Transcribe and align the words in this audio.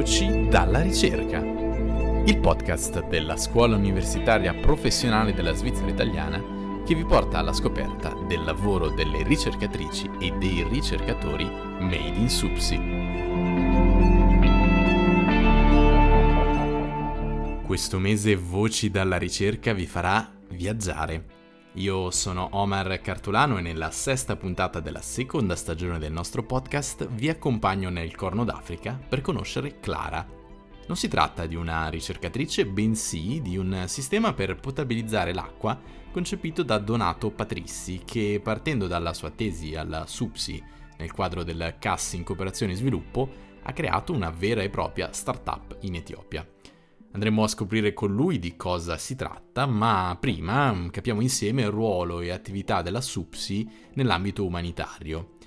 Voci 0.00 0.48
dalla 0.48 0.80
ricerca, 0.80 1.40
il 1.40 2.38
podcast 2.40 3.06
della 3.08 3.36
Scuola 3.36 3.76
Universitaria 3.76 4.54
Professionale 4.54 5.34
della 5.34 5.52
Svizzera 5.52 5.90
Italiana 5.90 6.42
che 6.86 6.94
vi 6.94 7.04
porta 7.04 7.36
alla 7.36 7.52
scoperta 7.52 8.14
del 8.26 8.42
lavoro 8.42 8.88
delle 8.88 9.22
ricercatrici 9.22 10.08
e 10.18 10.30
dei 10.38 10.66
ricercatori 10.66 11.44
made 11.44 12.16
in 12.16 12.30
Supsi. 12.30 12.80
Questo 17.66 17.98
mese 17.98 18.36
Voci 18.36 18.88
dalla 18.88 19.18
ricerca 19.18 19.74
vi 19.74 19.84
farà 19.84 20.32
viaggiare 20.48 21.39
io 21.74 22.10
sono 22.10 22.48
Omar 22.52 23.00
Cartolano 23.00 23.58
e 23.58 23.60
nella 23.60 23.92
sesta 23.92 24.34
puntata 24.34 24.80
della 24.80 25.00
seconda 25.00 25.54
stagione 25.54 26.00
del 26.00 26.10
nostro 26.10 26.42
podcast 26.42 27.06
vi 27.06 27.28
accompagno 27.28 27.90
nel 27.90 28.16
Corno 28.16 28.44
d'Africa 28.44 28.98
per 29.08 29.20
conoscere 29.20 29.78
Clara. 29.78 30.26
Non 30.88 30.96
si 30.96 31.06
tratta 31.06 31.46
di 31.46 31.54
una 31.54 31.88
ricercatrice, 31.88 32.66
bensì 32.66 33.40
di 33.40 33.56
un 33.56 33.84
sistema 33.86 34.32
per 34.32 34.56
potabilizzare 34.56 35.32
l'acqua 35.32 35.80
concepito 36.10 36.64
da 36.64 36.78
Donato 36.78 37.30
Patrissi, 37.30 38.02
che 38.04 38.40
partendo 38.42 38.88
dalla 38.88 39.14
sua 39.14 39.30
tesi 39.30 39.76
alla 39.76 40.06
SUPSI 40.06 40.64
nel 40.96 41.12
quadro 41.12 41.44
del 41.44 41.76
CAS 41.78 42.14
in 42.14 42.24
cooperazione 42.24 42.72
e 42.72 42.76
sviluppo, 42.76 43.28
ha 43.62 43.72
creato 43.72 44.12
una 44.12 44.30
vera 44.30 44.62
e 44.62 44.70
propria 44.70 45.12
startup 45.12 45.76
in 45.82 45.94
Etiopia. 45.94 46.44
Andremo 47.12 47.42
a 47.42 47.48
scoprire 47.48 47.92
con 47.92 48.14
lui 48.14 48.38
di 48.38 48.56
cosa 48.56 48.96
si 48.96 49.16
tratta, 49.16 49.66
ma 49.66 50.16
prima 50.20 50.72
mm, 50.72 50.88
capiamo 50.88 51.20
insieme 51.20 51.62
il 51.62 51.70
ruolo 51.70 52.20
e 52.20 52.30
attività 52.30 52.82
della 52.82 53.00
SUPSI 53.00 53.68
nell'ambito 53.94 54.44
umanitario. 54.44 55.38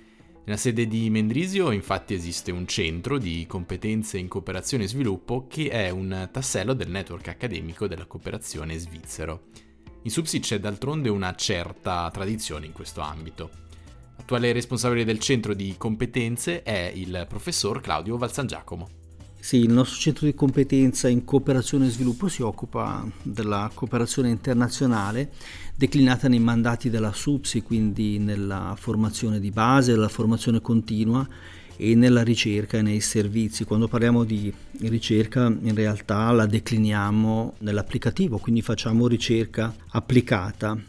Nella 0.45 0.57
sede 0.57 0.87
di 0.87 1.09
Mendrisio 1.09 1.71
infatti 1.71 2.13
esiste 2.13 2.51
un 2.51 2.67
centro 2.67 3.17
di 3.17 3.45
competenze 3.47 4.17
in 4.17 4.27
cooperazione 4.27 4.83
e 4.83 4.87
sviluppo 4.89 5.47
che 5.47 5.69
è 5.69 5.89
un 5.89 6.27
tassello 6.33 6.73
del 6.73 6.89
network 6.89 7.29
accademico 7.29 7.87
della 7.87 8.07
cooperazione 8.07 8.77
svizzero. 8.77 9.43
In 10.01 10.11
SUPSI 10.11 10.39
c'è 10.39 10.59
d'altronde 10.59 11.07
una 11.07 11.33
certa 11.33 12.09
tradizione 12.11 12.65
in 12.65 12.73
questo 12.73 12.99
ambito. 12.99 13.49
L'attuale 14.17 14.51
responsabile 14.51 15.05
del 15.05 15.19
centro 15.19 15.53
di 15.53 15.75
competenze 15.77 16.61
è 16.61 16.91
il 16.93 17.25
professor 17.29 17.79
Claudio 17.79 18.17
Valsangiacomo. 18.17 19.02
Sì, 19.43 19.57
il 19.57 19.73
nostro 19.73 19.99
centro 19.99 20.25
di 20.25 20.33
competenza 20.33 21.09
in 21.09 21.25
cooperazione 21.25 21.87
e 21.87 21.89
sviluppo 21.89 22.29
si 22.29 22.41
occupa 22.41 23.05
della 23.21 23.69
cooperazione 23.73 24.29
internazionale 24.29 25.33
declinata 25.75 26.29
nei 26.29 26.39
mandati 26.39 26.89
della 26.89 27.11
SUPSI, 27.11 27.61
quindi 27.61 28.19
nella 28.19 28.73
formazione 28.79 29.41
di 29.41 29.51
base, 29.51 29.91
nella 29.91 30.07
formazione 30.07 30.61
continua 30.61 31.27
e 31.75 31.93
nella 31.93 32.23
ricerca 32.23 32.77
e 32.77 32.83
nei 32.83 33.01
servizi. 33.01 33.65
Quando 33.65 33.89
parliamo 33.89 34.23
di 34.23 34.51
ricerca 34.79 35.47
in 35.47 35.75
realtà 35.75 36.31
la 36.31 36.45
decliniamo 36.45 37.55
nell'applicativo, 37.59 38.37
quindi 38.37 38.61
facciamo 38.61 39.07
ricerca 39.07 39.75
applicata 39.89 40.79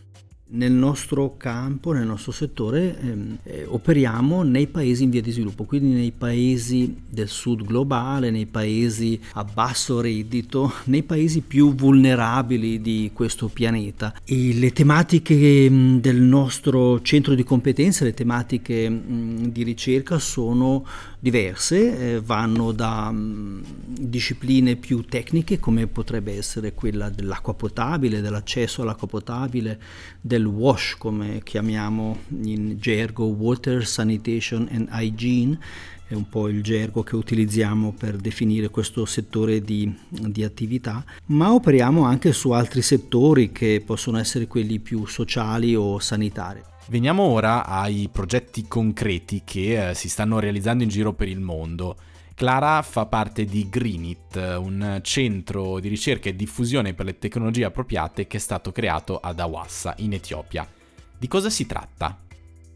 nel 0.47 0.73
nostro 0.73 1.37
campo, 1.37 1.93
nel 1.93 2.07
nostro 2.07 2.31
settore, 2.31 2.99
ehm, 3.01 3.39
eh, 3.45 3.65
operiamo 3.67 4.43
nei 4.43 4.67
paesi 4.67 5.05
in 5.05 5.11
via 5.11 5.23
di 5.23 5.31
sviluppo, 5.31 5.65
quindi 5.65 5.95
nei 5.95 6.13
paesi 6.13 7.03
del 7.09 7.29
sud 7.29 7.65
globale, 7.65 8.31
nei 8.31 8.47
paesi 8.47 9.19
a 9.33 9.45
basso 9.45 10.01
reddito, 10.01 10.73
nei 10.85 11.03
paesi 11.03 11.41
più 11.41 11.75
vulnerabili 11.75 12.81
di 12.81 13.11
questo 13.13 13.49
pianeta. 13.49 14.15
E 14.25 14.53
le 14.55 14.71
tematiche 14.73 15.69
mh, 15.69 16.01
del 16.01 16.21
nostro 16.21 17.01
centro 17.01 17.35
di 17.35 17.43
competenze, 17.43 18.05
le 18.05 18.15
tematiche 18.15 18.89
mh, 18.89 19.51
di 19.51 19.63
ricerca 19.63 20.19
sono 20.19 20.85
diverse, 21.25 22.17
eh, 22.17 22.21
vanno 22.21 22.73
da 22.73 23.11
mh, 23.11 23.63
discipline 23.99 24.77
più 24.77 25.07
tecniche 25.07 25.59
come 25.59 25.87
potrebbe 25.87 26.37
essere 26.37 26.75
quella 26.75 27.09
dell'acqua 27.09 27.55
potabile, 27.55 28.21
dell'accesso 28.21 28.83
all'acqua 28.83 29.09
potabile, 29.09 29.81
del 30.21 30.45
WASH 30.45 30.97
come 30.99 31.41
chiamiamo 31.43 32.19
in 32.43 32.77
gergo 32.79 33.25
Water 33.25 33.87
Sanitation 33.87 34.69
and 34.71 34.89
Hygiene, 34.91 35.59
è 36.07 36.13
un 36.13 36.29
po' 36.29 36.49
il 36.49 36.63
gergo 36.63 37.03
che 37.03 37.17
utilizziamo 37.17 37.95
per 37.99 38.17
definire 38.17 38.69
questo 38.69 39.07
settore 39.07 39.63
di, 39.63 39.91
di, 40.07 40.45
attività, 40.45 41.03
ma 41.29 41.55
operiamo 41.55 42.05
anche 42.05 42.35
su 42.35 42.51
altri 42.51 42.83
settori 42.83 43.51
che 43.51 43.83
possono 43.83 44.19
essere 44.19 44.47
quelli 44.47 44.79
più 44.79 45.07
sociali 45.07 45.75
o 45.75 45.99
sanitari. 45.99 46.73
Veniamo 46.87 47.23
ora 47.23 47.65
ai 47.65 48.11
progetti 48.13 48.69
concreti 48.69 49.41
che 49.43 49.89
eh, 49.89 49.95
si 49.95 50.11
stanno 50.11 50.39
realizzando 50.39 50.83
in 50.83 50.91
giro 50.91 51.15
per 51.15 51.29
il 51.29 51.41
mondo. 51.41 51.97
Clara 52.35 52.83
fa 52.83 53.07
parte 53.07 53.47
di 53.47 53.69
Greenit, 53.71 54.37
un 54.59 55.01
centro 55.03 55.81
di 55.81 55.89
ricerca 55.89 56.29
e 56.29 56.37
diffusione 56.37 56.93
per 56.93 57.07
le 57.07 57.19
tecnologie 57.19 57.65
appropriate 57.65 58.27
che 58.27 58.37
è 58.37 58.41
stato 58.41 58.71
creato 58.71 59.19
ad 59.19 59.41
Awassa, 59.41 59.95
in 59.99 60.13
Etiopia. 60.13 60.69
Di 61.17 61.27
cosa 61.27 61.49
si 61.49 61.65
tratta? 61.65 62.19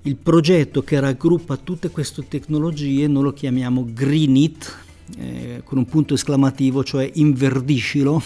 Il 0.02 0.16
progetto 0.16 0.82
che 0.82 0.98
raggruppa 1.00 1.56
tutte 1.56 1.90
queste 1.90 2.26
tecnologie 2.26 3.06
noi 3.08 3.24
lo 3.24 3.32
chiamiamo 3.34 3.84
Greenit, 3.92 4.76
eh, 5.18 5.60
con 5.64 5.76
un 5.76 5.84
punto 5.84 6.14
esclamativo, 6.14 6.82
cioè 6.82 7.10
inverdiscilo 7.14 8.22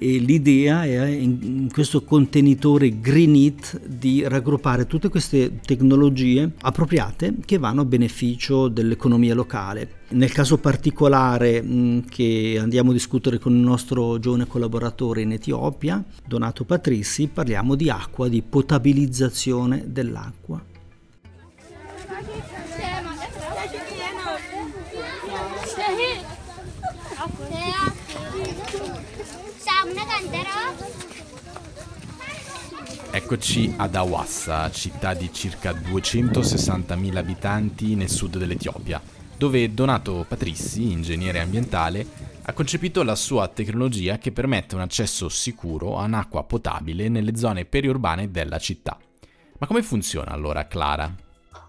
e 0.00 0.18
l'idea 0.18 0.84
è 0.84 1.06
in 1.06 1.68
questo 1.72 2.04
contenitore 2.04 3.00
Greenit 3.00 3.84
di 3.84 4.22
raggruppare 4.26 4.86
tutte 4.86 5.08
queste 5.08 5.58
tecnologie 5.60 6.52
appropriate 6.60 7.34
che 7.44 7.58
vanno 7.58 7.80
a 7.80 7.84
beneficio 7.84 8.68
dell'economia 8.68 9.34
locale. 9.34 9.96
Nel 10.10 10.32
caso 10.32 10.58
particolare 10.58 11.64
che 12.08 12.58
andiamo 12.60 12.90
a 12.90 12.94
discutere 12.94 13.38
con 13.38 13.52
il 13.54 13.60
nostro 13.60 14.20
giovane 14.20 14.46
collaboratore 14.46 15.22
in 15.22 15.32
Etiopia, 15.32 16.02
Donato 16.24 16.64
Patrissi, 16.64 17.26
parliamo 17.26 17.74
di 17.74 17.90
acqua, 17.90 18.28
di 18.28 18.40
potabilizzazione 18.40 19.84
dell'acqua. 19.86 20.64
Eccoci 33.10 33.74
ad 33.76 33.96
Awassa, 33.96 34.70
città 34.70 35.14
di 35.14 35.32
circa 35.32 35.72
260.000 35.72 37.16
abitanti 37.16 37.96
nel 37.96 38.08
sud 38.08 38.38
dell'Etiopia, 38.38 39.02
dove 39.36 39.74
Donato 39.74 40.24
Patrissi, 40.28 40.92
ingegnere 40.92 41.40
ambientale, 41.40 42.06
ha 42.42 42.52
concepito 42.52 43.02
la 43.02 43.16
sua 43.16 43.48
tecnologia 43.48 44.18
che 44.18 44.30
permette 44.30 44.76
un 44.76 44.82
accesso 44.82 45.28
sicuro 45.28 45.98
a 45.98 46.04
un'acqua 46.04 46.44
potabile 46.44 47.08
nelle 47.08 47.34
zone 47.36 47.64
periurbane 47.64 48.30
della 48.30 48.58
città. 48.58 48.96
Ma 49.58 49.66
come 49.66 49.82
funziona 49.82 50.30
allora 50.30 50.68
Clara? 50.68 51.12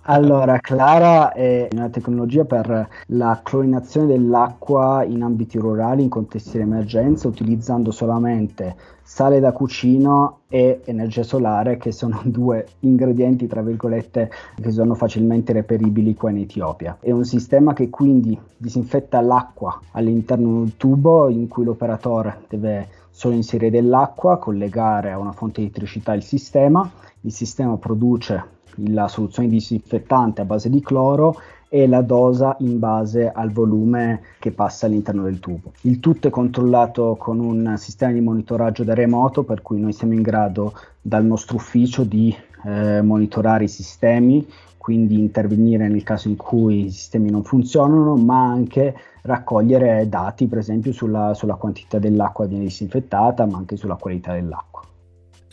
Allora, 0.03 0.59
Clara 0.59 1.33
è 1.33 1.67
una 1.71 1.89
tecnologia 1.89 2.45
per 2.45 2.87
la 3.07 3.41
clorinazione 3.43 4.07
dell'acqua 4.07 5.03
in 5.03 5.21
ambiti 5.21 5.57
rurali 5.57 6.03
in 6.03 6.09
contesti 6.09 6.57
di 6.57 6.63
emergenza 6.63 7.27
utilizzando 7.27 7.91
solamente 7.91 8.75
sale 9.03 9.39
da 9.39 9.51
cucino 9.51 10.39
e 10.47 10.81
energia 10.85 11.23
solare 11.23 11.77
che 11.77 11.91
sono 11.91 12.21
due 12.25 12.65
ingredienti 12.79 13.45
tra 13.45 13.61
virgolette 13.61 14.31
che 14.59 14.71
sono 14.71 14.95
facilmente 14.95 15.51
reperibili 15.51 16.15
qua 16.15 16.29
in 16.29 16.37
Etiopia. 16.37 16.97
È 16.99 17.11
un 17.11 17.25
sistema 17.25 17.73
che 17.73 17.89
quindi 17.89 18.39
disinfetta 18.55 19.19
l'acqua 19.21 19.79
all'interno 19.91 20.59
del 20.59 20.77
tubo 20.77 21.27
in 21.29 21.47
cui 21.47 21.65
l'operatore 21.65 22.45
deve 22.47 22.87
solo 23.09 23.35
inserire 23.35 23.69
dell'acqua, 23.69 24.37
collegare 24.37 25.11
a 25.11 25.19
una 25.19 25.33
fonte 25.33 25.59
di 25.59 25.67
elettricità 25.67 26.13
il 26.13 26.23
sistema, 26.23 26.89
il 27.21 27.33
sistema 27.33 27.75
produce 27.77 28.57
la 28.75 29.07
soluzione 29.07 29.49
disinfettante 29.49 30.41
a 30.41 30.45
base 30.45 30.69
di 30.69 30.81
cloro 30.81 31.35
e 31.69 31.87
la 31.87 32.01
dosa 32.01 32.55
in 32.59 32.79
base 32.79 33.31
al 33.31 33.51
volume 33.51 34.21
che 34.39 34.51
passa 34.51 34.87
all'interno 34.87 35.23
del 35.23 35.39
tubo. 35.39 35.71
Il 35.81 35.99
tutto 35.99 36.27
è 36.27 36.31
controllato 36.31 37.15
con 37.17 37.39
un 37.39 37.75
sistema 37.77 38.11
di 38.11 38.21
monitoraggio 38.21 38.83
da 38.83 38.95
remoto 38.95 39.43
per 39.43 39.61
cui 39.61 39.79
noi 39.79 39.93
siamo 39.93 40.13
in 40.13 40.23
grado 40.23 40.73
dal 40.99 41.23
nostro 41.23 41.57
ufficio 41.57 42.03
di 42.03 42.35
eh, 42.65 43.01
monitorare 43.01 43.65
i 43.65 43.69
sistemi, 43.69 44.45
quindi 44.77 45.19
intervenire 45.19 45.87
nel 45.87 46.03
caso 46.03 46.27
in 46.27 46.35
cui 46.35 46.85
i 46.85 46.91
sistemi 46.91 47.29
non 47.29 47.43
funzionano, 47.43 48.15
ma 48.15 48.41
anche 48.47 48.95
raccogliere 49.21 50.09
dati 50.09 50.47
per 50.47 50.57
esempio 50.57 50.91
sulla, 50.91 51.35
sulla 51.35 51.55
quantità 51.55 51.99
dell'acqua 51.99 52.45
che 52.45 52.49
viene 52.49 52.65
disinfettata, 52.65 53.45
ma 53.45 53.57
anche 53.57 53.77
sulla 53.77 53.95
qualità 53.95 54.33
dell'acqua. 54.33 54.88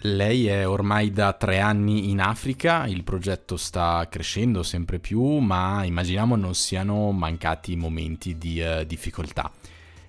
Lei 0.06 0.46
è 0.46 0.68
ormai 0.68 1.10
da 1.10 1.32
tre 1.32 1.58
anni 1.58 2.10
in 2.10 2.20
Africa, 2.20 2.86
il 2.86 3.02
progetto 3.02 3.56
sta 3.56 4.06
crescendo 4.08 4.62
sempre 4.62 5.00
più, 5.00 5.20
ma 5.38 5.82
immaginiamo 5.82 6.36
non 6.36 6.54
siano 6.54 7.10
mancati 7.10 7.74
momenti 7.74 8.38
di 8.38 8.60
uh, 8.60 8.84
difficoltà. 8.84 9.50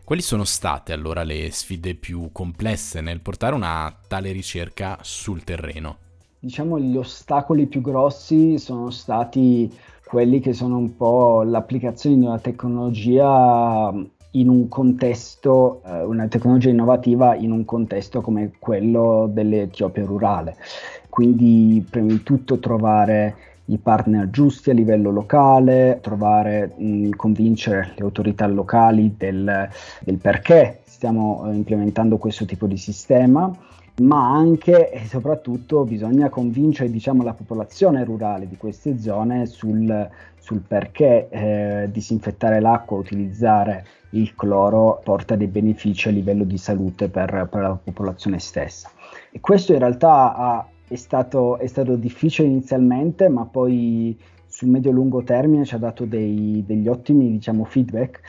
Quali 0.04 0.22
sono 0.22 0.44
state 0.44 0.94
allora 0.94 1.24
le 1.24 1.50
sfide 1.50 1.96
più 1.96 2.30
complesse 2.32 3.02
nel 3.02 3.22
portare 3.22 3.56
una 3.56 3.92
tale 4.08 4.32
ricerca 4.32 5.00
sul 5.02 5.44
terreno? 5.44 5.98
Diciamo 6.38 6.80
gli 6.80 6.96
ostacoli 6.96 7.66
più 7.66 7.82
grossi 7.82 8.60
sono 8.60 8.92
stati 8.92 9.76
quelli 10.06 10.40
che 10.40 10.54
sono 10.54 10.78
un 10.78 10.96
po' 10.96 11.42
l'applicazione 11.42 12.18
di 12.18 12.26
una 12.26 12.38
tecnologia 12.38 13.92
in 14.32 14.50
un 14.50 14.68
contesto, 14.68 15.82
eh, 15.86 16.04
una 16.04 16.28
tecnologia 16.28 16.70
innovativa 16.70 17.36
in 17.36 17.52
un 17.52 17.66
contesto 17.66 18.22
come 18.22 18.52
quello 18.60 19.30
dell'Etiopia 19.32 20.06
rurale. 20.06 20.56
Quindi 21.10 21.86
prima 21.90 22.08
di 22.08 22.24
tutto 22.24 22.60
trovare 22.60 23.36
i 23.66 23.78
partner 23.78 24.30
giusti 24.30 24.70
a 24.70 24.74
livello 24.74 25.12
locale, 25.12 26.00
trovare, 26.02 26.74
mh, 26.78 27.10
convincere 27.12 27.94
le 27.96 28.04
autorità 28.04 28.48
locali 28.48 29.16
del, 29.18 29.70
del 30.02 30.18
perché 30.18 30.82
stiamo 30.84 31.44
eh, 31.46 31.56
implementando 31.56 32.18
questo 32.18 32.46
tipo 32.46 32.68
di 32.68 32.78
sistema 32.78 33.52
ma 34.02 34.32
anche 34.32 34.92
e 34.92 35.06
soprattutto 35.06 35.84
bisogna 35.84 36.30
convincere 36.30 36.92
diciamo, 36.92 37.24
la 37.24 37.34
popolazione 37.34 38.04
rurale 38.04 38.48
di 38.48 38.58
queste 38.58 39.00
zone 39.00 39.46
sul, 39.48 40.10
sul 40.38 40.60
perché 40.60 41.28
eh, 41.30 41.90
disinfettare 41.92 42.60
l'acqua, 42.60 42.98
utilizzare 42.98 43.86
il 44.12 44.36
cloro 44.36 45.02
porta 45.04 45.36
dei 45.36 45.48
benefici 45.48 46.08
a 46.08 46.12
livello 46.12 46.44
di 46.44 46.58
salute 46.58 47.10
per, 47.10 47.48
per 47.50 47.62
la 47.62 47.80
popolazione 47.82 48.40
stessa. 48.40 48.90
E 49.32 49.40
questo 49.40 49.74
in 49.74 49.80
realtà 49.80 50.36
ha, 50.36 50.68
è, 50.88 50.96
stato, 50.96 51.58
è 51.58 51.68
stato 51.68 51.96
difficile 51.96 52.48
inizialmente, 52.48 53.30
ma 53.30 53.46
poi 53.46 54.18
sul 54.46 54.70
medio-lungo 54.70 55.24
termine 55.24 55.66
ci 55.66 55.76
ha 55.76 55.80
dato 55.80 56.06
dei, 56.06 56.64
degli 56.66 56.88
ottimi 56.88 57.30
diciamo, 57.32 57.66
feedback 57.66 58.22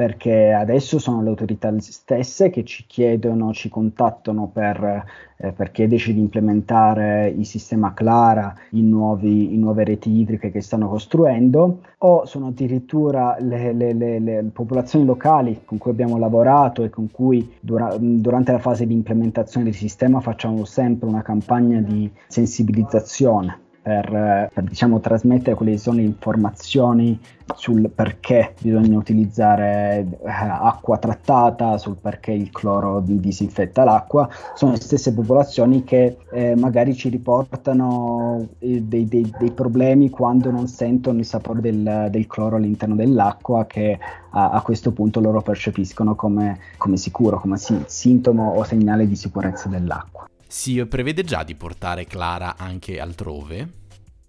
perché 0.00 0.50
adesso 0.54 0.98
sono 0.98 1.20
le 1.20 1.28
autorità 1.28 1.70
stesse 1.78 2.48
che 2.48 2.64
ci 2.64 2.86
chiedono, 2.86 3.52
ci 3.52 3.68
contattano 3.68 4.48
per, 4.50 5.04
eh, 5.36 5.52
per 5.52 5.70
chiederci 5.72 6.14
di 6.14 6.20
implementare 6.20 7.28
il 7.28 7.44
sistema 7.44 7.92
Clara 7.92 8.54
in, 8.70 8.88
nuovi, 8.88 9.52
in, 9.52 9.60
nuove 9.60 9.84
reti 9.84 10.08
idriche 10.10 10.50
che 10.50 10.62
stanno 10.62 10.88
costruendo, 10.88 11.80
o 11.98 12.24
sono 12.24 12.46
addirittura 12.46 13.36
le, 13.40 13.74
le, 13.74 13.92
le, 13.92 14.18
le 14.20 14.42
popolazioni 14.50 15.04
locali 15.04 15.60
con 15.66 15.76
cui 15.76 15.90
abbiamo 15.90 16.16
lavorato 16.16 16.82
e 16.82 16.88
con 16.88 17.10
cui 17.10 17.56
dura, 17.60 17.94
durante 17.98 18.52
la 18.52 18.58
fase 18.58 18.86
di 18.86 18.94
implementazione 18.94 19.66
del 19.66 19.74
sistema 19.74 20.20
facciamo 20.20 20.64
sempre 20.64 21.10
una 21.10 21.20
campagna 21.20 21.78
di 21.80 22.10
sensibilizzazione 22.26 23.68
per, 23.82 24.50
per 24.52 24.64
diciamo, 24.64 25.00
trasmettere 25.00 25.56
quelle 25.56 25.72
che 25.72 25.78
sono 25.78 25.96
le 25.96 26.02
informazioni 26.02 27.18
sul 27.56 27.90
perché 27.90 28.54
bisogna 28.60 28.96
utilizzare 28.96 30.06
eh, 30.22 30.30
acqua 30.30 30.98
trattata, 30.98 31.78
sul 31.78 31.96
perché 32.00 32.32
il 32.32 32.50
cloro 32.50 33.00
disinfetta 33.04 33.84
l'acqua, 33.84 34.28
sono 34.54 34.72
le 34.72 34.80
stesse 34.80 35.12
popolazioni 35.12 35.82
che 35.84 36.18
eh, 36.30 36.54
magari 36.56 36.94
ci 36.94 37.08
riportano 37.08 38.46
eh, 38.58 38.82
dei, 38.82 39.06
dei, 39.06 39.32
dei, 39.36 39.50
problemi 39.50 40.10
quando 40.10 40.50
non 40.50 40.68
sentono 40.68 41.18
il 41.18 41.24
sapore 41.24 41.60
del, 41.60 42.08
del 42.10 42.26
cloro 42.26 42.56
all'interno 42.56 42.94
dell'acqua 42.94 43.66
che 43.66 43.98
a, 44.30 44.50
a, 44.50 44.60
questo 44.62 44.92
punto 44.92 45.20
loro 45.20 45.42
percepiscono 45.42 46.14
come, 46.14 46.58
come 46.76 46.96
sicuro, 46.96 47.40
come 47.40 47.56
si, 47.56 47.82
sintomo 47.86 48.52
o 48.52 48.62
segnale 48.64 49.08
di 49.08 49.16
sicurezza 49.16 49.68
dell'acqua. 49.68 50.28
Si 50.52 50.84
prevede 50.86 51.22
già 51.22 51.44
di 51.44 51.54
portare 51.54 52.06
Clara 52.06 52.56
anche 52.56 52.98
altrove? 52.98 53.78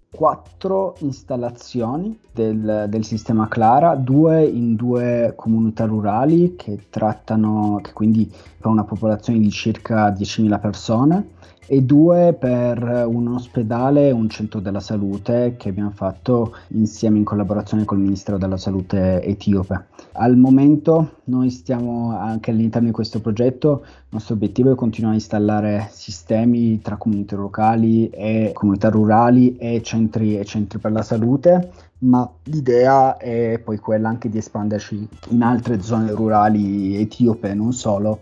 quattro 0.08 0.94
installazioni 0.98 2.16
del, 2.30 2.84
del, 2.88 3.04
sistema 3.04 3.48
Clara, 3.48 3.94
due 3.96 4.44
in 4.44 4.76
due 4.76 5.32
comunità 5.34 5.86
rurali 5.86 6.54
che 6.54 6.86
trattano, 6.90 7.80
che 7.82 7.92
quindi 7.92 8.30
per 8.58 8.66
una 8.66 8.84
popolazione 8.84 9.40
di 9.40 9.50
circa 9.50 10.10
10.000 10.10 10.60
persone 10.60 11.30
e 11.66 11.82
due 11.82 12.36
per 12.38 13.04
un 13.06 13.28
ospedale 13.28 14.08
e 14.08 14.12
un 14.12 14.28
centro 14.28 14.60
della 14.60 14.80
salute 14.80 15.54
che 15.56 15.68
abbiamo 15.68 15.90
fatto 15.90 16.54
insieme 16.68 17.18
in 17.18 17.24
collaborazione 17.24 17.84
col 17.84 17.98
Ministero 17.98 18.38
della 18.38 18.56
Salute 18.56 19.22
etiope. 19.22 19.86
Al 20.12 20.36
momento 20.36 21.20
noi 21.24 21.50
stiamo 21.50 22.16
anche 22.16 22.50
all'interno 22.50 22.88
di 22.88 22.94
questo 22.94 23.20
progetto, 23.20 23.82
il 23.84 24.08
nostro 24.10 24.34
obiettivo 24.34 24.72
è 24.72 24.74
continuare 24.74 25.14
a 25.14 25.18
installare 25.18 25.88
sistemi 25.90 26.80
tra 26.80 26.96
comunità 26.96 27.36
locali 27.36 28.10
e 28.10 28.50
comunità 28.52 28.90
rurali 28.90 29.56
e 29.56 29.80
centri, 29.82 30.38
e 30.38 30.44
centri 30.44 30.78
per 30.78 30.92
la 30.92 31.02
salute 31.02 31.70
ma 32.02 32.28
l'idea 32.44 33.16
è 33.16 33.60
poi 33.62 33.78
quella 33.78 34.08
anche 34.08 34.28
di 34.28 34.38
espanderci 34.38 35.08
in 35.28 35.42
altre 35.42 35.80
zone 35.80 36.10
rurali 36.10 36.96
etiope, 36.96 37.54
non 37.54 37.72
solo, 37.72 38.20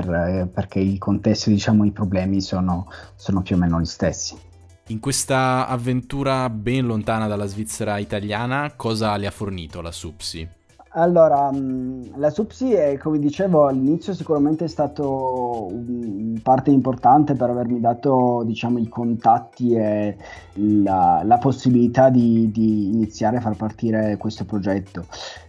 per, 0.00 0.12
eh, 0.12 0.46
perché 0.46 0.80
il 0.80 0.98
contesto, 0.98 1.50
diciamo, 1.50 1.84
i 1.84 1.90
problemi 1.90 2.40
sono, 2.40 2.88
sono 3.14 3.42
più 3.42 3.56
o 3.56 3.58
meno 3.58 3.80
gli 3.80 3.86
stessi. 3.86 4.36
In 4.88 5.00
questa 5.00 5.66
avventura 5.66 6.48
ben 6.50 6.86
lontana 6.86 7.26
dalla 7.26 7.46
Svizzera 7.46 7.98
italiana, 7.98 8.74
cosa 8.76 9.16
le 9.16 9.26
ha 9.26 9.30
fornito 9.30 9.80
la 9.80 9.90
SUPSI? 9.90 10.48
Allora, 10.90 11.50
mm, 11.52 12.14
la 12.16 12.30
SUPSI, 12.30 12.72
è, 12.72 12.96
come 12.98 13.18
dicevo 13.18 13.66
all'inizio, 13.66 14.14
sicuramente 14.14 14.64
è 14.64 14.68
stato 14.68 15.66
un 15.70 16.38
parte 16.42 16.70
importante 16.70 17.34
per 17.34 17.50
avermi 17.50 17.80
dato 17.80 18.42
diciamo, 18.46 18.78
i 18.78 18.88
contatti 18.88 19.74
e 19.74 20.16
la, 20.54 21.20
la 21.22 21.38
possibilità 21.38 22.08
di, 22.08 22.50
di, 22.50 22.86
iniziare 22.86 23.38
a 23.38 23.40
far 23.40 23.56
partire 23.56 24.16
questo 24.16 24.44
progetto. 24.44 25.04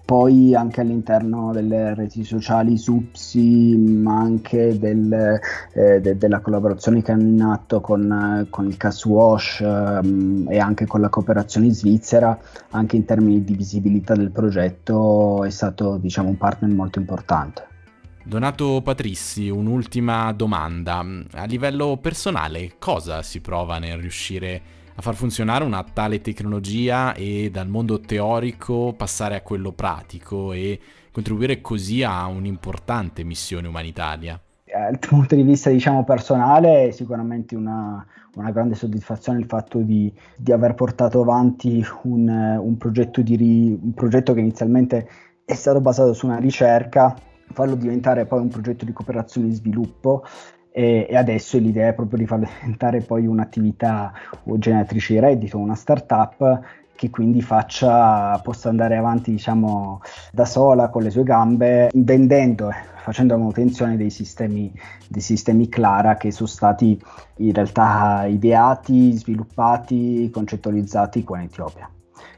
Poi 0.08 0.56
anche 0.56 0.80
all'interno 0.80 1.52
delle 1.52 1.94
reti 1.94 2.24
sociali 2.24 2.78
SUPSI, 2.78 3.76
ma 3.76 4.18
anche 4.18 4.80
del, 4.80 5.38
eh, 5.74 6.00
de, 6.00 6.18
della 6.18 6.40
collaborazione 6.40 7.02
che 7.02 7.12
hanno 7.12 7.28
in 7.28 7.42
atto 7.42 7.82
con, 7.82 8.48
con 8.50 8.68
il 8.68 8.78
Cash 8.78 9.04
Wash 9.04 9.60
eh, 9.60 10.00
e 10.48 10.60
anche 10.60 10.86
con 10.86 11.02
la 11.02 11.10
cooperazione 11.10 11.72
svizzera, 11.72 12.40
anche 12.70 12.96
in 12.96 13.04
termini 13.04 13.44
di 13.44 13.54
visibilità 13.54 14.16
del 14.16 14.32
progetto, 14.32 15.44
è 15.44 15.50
stato 15.50 15.98
diciamo, 15.98 16.30
un 16.30 16.38
partner 16.38 16.74
molto 16.74 17.00
importante. 17.00 17.68
Donato 18.24 18.80
Patrissi, 18.82 19.50
un'ultima 19.50 20.32
domanda. 20.32 21.04
A 21.34 21.44
livello 21.44 21.98
personale, 21.98 22.76
cosa 22.80 23.22
si 23.24 23.42
prova 23.42 23.78
nel 23.78 23.98
riuscire 23.98 24.56
a 24.56 24.87
far 25.02 25.16
funzionare 25.16 25.64
una 25.64 25.84
tale 25.84 26.22
tecnologia 26.22 27.14
e 27.14 27.50
dal 27.52 27.68
mondo 27.68 28.00
teorico 28.00 28.94
passare 28.98 29.36
a 29.36 29.42
quello 29.42 29.72
pratico 29.72 30.54
e 30.54 30.80
contribuire 31.12 31.62
così 31.62 32.04
a 32.04 32.26
un'importante 32.26 33.24
missione 33.24 33.68
umanitaria? 33.68 34.40
Dal 34.66 35.00
punto 35.00 35.36
di 35.36 35.44
vista 35.44 35.70
diciamo, 35.70 36.04
personale 36.04 36.88
è 36.88 36.92
sicuramente 36.92 37.56
una, 37.56 38.06
una 38.36 38.52
grande 38.52 38.76
soddisfazione 38.76 39.40
il 39.40 39.46
fatto 39.46 39.80
di, 39.80 40.12
di 40.36 40.52
aver 40.52 40.74
portato 40.74 41.22
avanti 41.22 41.84
un, 42.04 42.28
un, 42.28 42.78
progetto 42.78 43.22
di, 43.22 43.80
un 43.82 43.94
progetto 43.94 44.34
che 44.34 44.42
inizialmente 44.42 45.10
è 45.46 45.54
stato 45.54 45.80
basato 45.80 46.14
su 46.14 46.26
una 46.26 46.38
ricerca 46.38 47.16
farlo 47.54 47.76
diventare 47.76 48.26
poi 48.26 48.42
un 48.42 48.50
progetto 48.50 48.86
di 48.86 48.94
cooperazione 48.94 49.48
e 49.48 49.54
sviluppo 49.54 50.24
e, 50.78 51.08
adesso 51.16 51.58
l'idea 51.58 51.88
è 51.88 51.94
proprio 51.96 52.20
di 52.20 52.28
farlo 52.28 52.48
diventare 52.60 53.02
poi 53.02 53.26
un'attività 53.26 54.14
generatrice 54.44 55.14
di 55.14 55.20
reddito, 55.20 55.58
una 55.58 55.74
startup 55.74 56.62
che 56.94 57.10
quindi 57.10 57.42
faccia, 57.42 58.38
possa 58.44 58.70
andare 58.70 58.96
avanti 58.96 59.32
diciamo, 59.32 60.02
da 60.32 60.46
sola 60.46 60.90
con 60.90 61.02
le 61.02 61.10
sue 61.10 61.24
gambe, 61.24 61.90
vendendo, 61.96 62.70
facendo 62.98 63.36
manutenzione 63.40 63.98
dei 63.98 64.12
sistemi, 64.12 64.72
dei 65.08 65.22
sistemi 65.22 65.68
Clara 65.68 66.16
che 66.16 66.30
sono 66.30 66.48
stati 66.48 67.02
in 67.38 67.54
realtà 67.54 68.26
ideati, 68.28 69.14
sviluppati, 69.14 70.30
concettualizzati 70.32 71.24
qua 71.24 71.40
in 71.40 71.46
Etiopia. 71.46 71.90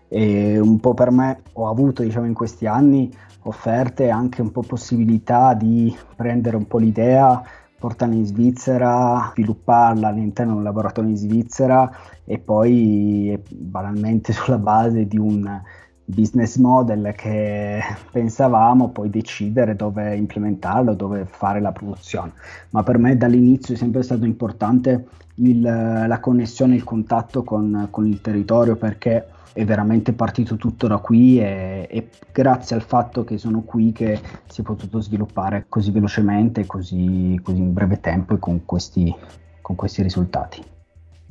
E 0.07 0.57
un 0.57 0.79
po' 0.79 0.93
per 0.93 1.11
me 1.11 1.41
ho 1.53 1.67
avuto 1.67 2.03
diciamo, 2.03 2.25
in 2.25 2.33
questi 2.33 2.67
anni 2.67 3.11
offerte 3.43 4.09
anche 4.09 4.41
un 4.41 4.51
po' 4.51 4.61
possibilità 4.61 5.53
di 5.53 5.93
prendere 6.15 6.55
un 6.55 6.67
po' 6.67 6.77
l'idea, 6.77 7.43
portarla 7.79 8.13
in 8.13 8.25
Svizzera, 8.25 9.29
svilupparla 9.31 10.09
all'interno 10.09 10.51
di 10.51 10.57
un 10.57 10.63
laboratorio 10.63 11.09
in 11.09 11.17
Svizzera 11.17 11.89
e 12.25 12.37
poi 12.37 13.41
banalmente 13.49 14.33
sulla 14.33 14.57
base 14.57 15.07
di 15.07 15.17
un 15.17 15.61
business 16.09 16.57
model 16.57 17.13
che 17.15 17.79
pensavamo 18.11 18.89
poi 18.89 19.09
decidere 19.09 19.75
dove 19.75 20.15
implementarlo, 20.15 20.93
dove 20.95 21.25
fare 21.25 21.61
la 21.61 21.71
produzione. 21.71 22.33
Ma 22.71 22.83
per 22.83 22.97
me 22.97 23.15
dall'inizio 23.15 23.75
è 23.75 23.77
sempre 23.77 24.01
stato 24.01 24.25
importante 24.25 25.07
il, 25.35 25.61
la 25.61 26.19
connessione, 26.19 26.75
il 26.75 26.83
contatto 26.83 27.43
con, 27.43 27.87
con 27.91 28.07
il 28.07 28.21
territorio 28.21 28.75
perché 28.75 29.27
è 29.53 29.65
veramente 29.65 30.13
partito 30.13 30.55
tutto 30.55 30.87
da 30.87 30.97
qui 30.97 31.39
e, 31.39 31.87
e, 31.89 32.09
grazie 32.31 32.75
al 32.75 32.81
fatto 32.81 33.23
che 33.23 33.37
sono 33.37 33.61
qui 33.61 33.91
che 33.91 34.19
si 34.47 34.61
è 34.61 34.63
potuto 34.63 34.99
sviluppare 35.01 35.65
così 35.69 35.91
velocemente, 35.91 36.65
così, 36.65 37.39
così 37.43 37.57
in 37.57 37.73
breve 37.73 37.99
tempo 37.99 38.35
e 38.35 38.39
con 38.39 38.65
questi, 38.65 39.13
con 39.61 39.75
questi 39.75 40.01
risultati. 40.01 40.77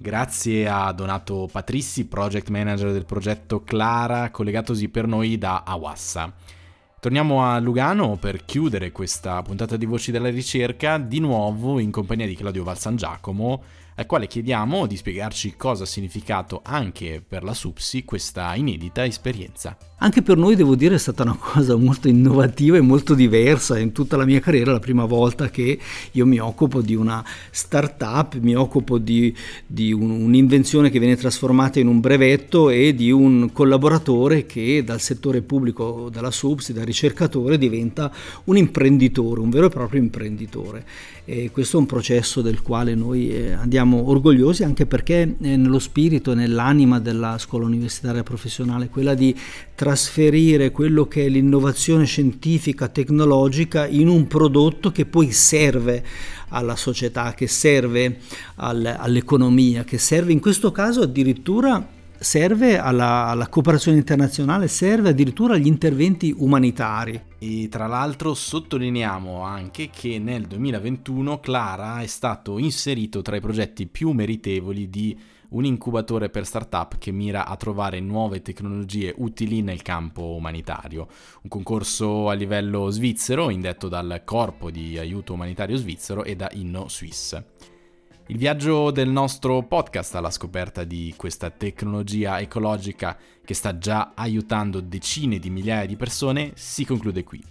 Grazie 0.01 0.69
a 0.69 0.93
Donato 0.93 1.49
Patrissi, 1.51 2.07
project 2.07 2.51
manager 2.51 2.93
del 2.93 3.05
progetto 3.05 3.65
Clara, 3.65 4.31
collegatosi 4.31 4.89
per 4.91 5.09
noi 5.09 5.39
da 5.39 5.65
Awassa. 5.67 6.33
Torniamo 7.01 7.45
a 7.45 7.59
Lugano 7.59 8.15
per 8.15 8.45
chiudere 8.45 8.93
questa 8.93 9.43
puntata 9.43 9.77
di 9.77 9.87
Voci 9.87 10.13
della 10.13 10.31
Ricerca, 10.31 10.99
di 10.99 11.19
nuovo 11.19 11.81
in 11.81 11.91
compagnia 11.91 12.29
di 12.29 12.37
Claudio 12.37 12.63
Valsan 12.63 12.95
Giacomo, 12.95 13.61
al 13.97 14.07
quale 14.07 14.29
chiediamo 14.29 14.87
di 14.87 14.97
spiegarci 14.97 15.57
cosa 15.57 15.83
ha 15.83 15.87
significato 15.87 16.61
anche 16.63 17.21
per 17.27 17.43
la 17.43 17.53
SUPSI 17.53 18.05
questa 18.05 18.55
inedita 18.55 19.05
esperienza. 19.05 19.77
Anche 20.01 20.23
per 20.23 20.37
noi 20.37 20.55
devo 20.55 20.77
dire 20.77 20.95
è 20.95 20.99
stata 20.99 21.25
una 21.25 21.35
cosa 21.41 21.75
molto 21.75 22.07
innovativa 22.07 22.77
e 22.77 22.81
molto 22.81 23.15
diversa 23.15 23.81
in 23.81 23.91
tutta 23.91 24.17
la 24.17 24.25
mia 24.25 24.39
carriera, 24.39 24.71
la 24.71 24.79
prima 24.79 25.05
volta 25.07 25.51
che 25.51 25.77
io 26.13 26.25
mi 26.25 26.39
occupo 26.39 26.81
di 26.81 26.95
una 26.95 27.25
startup, 27.51 28.39
mi 28.39 28.55
occupo 28.55 28.99
di, 28.99 29.35
di 29.67 29.93
un, 29.93 30.11
un'invenzione 30.11 30.91
che 30.91 31.01
viene 31.01 31.17
trasformata 31.17 31.81
in 31.81 31.89
un 31.89 31.99
brevetto 31.99 32.71
e 32.71 32.95
di 32.95 33.11
un 33.11 33.51
collaboratore 33.53 34.47
che 34.47 34.85
dal 34.85 35.01
settore 35.01 35.43
pubblico, 35.43 36.09
dalla 36.13 36.31
SUBSI, 36.31 36.73
da 36.73 36.85
ricercatore 36.85 37.59
diventa 37.59 38.13
un 38.45 38.57
imprenditore, 38.57 39.41
un 39.41 39.51
vero 39.51 39.67
e 39.67 39.71
proprio 39.71 40.01
imprenditore. 40.01 40.85
E 41.25 41.51
questo 41.51 41.77
è 41.77 41.81
un 41.81 41.87
processo 41.87 42.41
del 42.41 42.63
quale 42.63 42.95
noi 42.95 43.31
eh, 43.31 43.53
andiamo 43.53 44.09
orgogliosi 44.09 44.63
anche 44.63 44.87
perché 44.87 45.23
è 45.23 45.57
nello 45.57 45.79
spirito 45.79 46.33
e 46.33 46.35
nell'anima 46.37 47.01
della 47.01 47.37
scuola 47.37 47.67
universitaria 47.67 48.23
professionale 48.23 48.89
quella 48.89 49.15
di 49.15 49.37
trasferire 49.89 50.71
quello 50.71 51.07
che 51.07 51.25
è 51.25 51.29
l'innovazione 51.31 52.05
scientifica, 52.05 52.89
tecnologica 52.89 53.87
in 53.87 54.09
un 54.09 54.27
prodotto 54.27 54.91
che 54.93 55.07
poi 55.07 55.33
serve 55.33 56.05
alla 56.49 56.77
società, 56.77 57.33
che 57.33 57.47
serve 57.47 58.19
al, 58.57 58.85
all'economia, 58.85 59.85
che 59.85 59.97
serve 59.97 60.33
in 60.33 60.41
questo 60.41 60.73
caso 60.73 61.01
addirittura 61.01 61.97
serve 62.21 62.79
alla, 62.79 63.29
alla, 63.29 63.49
cooperazione 63.49 63.97
internazionale, 63.97 64.69
serve 64.69 65.09
addirittura 65.09 65.55
agli 65.55 65.67
interventi 65.67 66.35
umanitari. 66.37 67.19
E 67.39 67.69
tra 67.71 67.87
l'altro 67.87 68.35
sottolineiamo 68.35 69.41
anche 69.41 69.89
che 69.89 70.19
nel 70.19 70.47
2021 70.47 71.41
Clara 71.41 72.03
è 72.03 72.07
stato 72.07 72.59
inserito 72.59 73.23
tra 73.23 73.37
i 73.37 73.41
progetti 73.41 73.87
più 73.87 74.11
meritevoli 74.11 74.91
di 74.91 75.17
un 75.51 75.65
incubatore 75.65 76.29
per 76.29 76.45
startup 76.45 76.99
che 76.99 77.11
mira 77.11 77.47
a 77.47 77.57
trovare 77.57 78.01
nuove 78.01 78.43
tecnologie 78.43 79.15
utili 79.17 79.63
nel 79.63 79.83
campo 79.83 80.35
umanitario. 80.35 81.09
Un 81.43 81.49
concorso 81.49 82.29
a 82.29 82.35
livello 82.35 82.91
svizzero 82.91 83.49
indetto 83.49 83.89
dal 83.89 84.23
Corpo 84.25 84.71
di 84.71 84.99
Aiuto 84.99 85.33
Umanitario 85.33 85.77
Svizzero 85.77 86.25
e 86.25 86.37
da 86.37 86.51
Inno 86.53 86.89
Suisse. 86.89 87.47
Il 88.27 88.37
viaggio 88.37 88.91
del 88.91 89.09
nostro 89.09 89.63
podcast 89.63 90.15
alla 90.15 90.31
scoperta 90.31 90.85
di 90.85 91.15
questa 91.17 91.49
tecnologia 91.49 92.41
ecologica 92.41 93.17
che 93.43 93.55
sta 93.55 93.79
già 93.79 94.13
aiutando 94.15 94.81
decine 94.81 95.39
di 95.39 95.49
migliaia 95.49 95.87
di 95.87 95.97
persone 95.97 96.53
si 96.55 96.85
conclude 96.85 97.25
qui. 97.25 97.43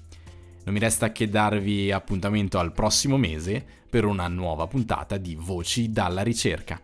Non 0.65 0.75
mi 0.75 0.79
resta 0.79 1.11
che 1.11 1.29
darvi 1.29 1.91
appuntamento 1.91 2.59
al 2.59 2.73
prossimo 2.73 3.17
mese 3.17 3.65
per 3.89 4.05
una 4.05 4.27
nuova 4.27 4.67
puntata 4.67 5.17
di 5.17 5.33
Voci 5.33 5.89
dalla 5.89 6.21
ricerca. 6.21 6.79